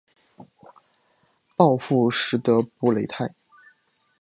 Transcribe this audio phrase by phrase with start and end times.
[1.55, 3.35] 鲍博什德布雷泰。